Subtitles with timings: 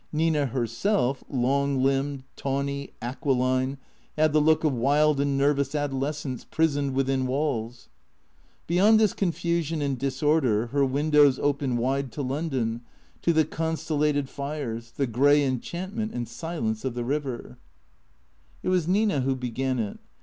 [0.11, 3.77] Nina herself, long limbed, tawny, aquiline,
[4.17, 7.87] had the look of wild and nervous adolescence prisoned within walls.
[8.65, 12.81] Beyond this confusion and disorder, her windows opened wide to London,
[13.21, 17.59] to the constellated fires, the grey enchantment and silence of the river.
[18.61, 19.99] 102 THE CREATORS 103 It was Nina who began it.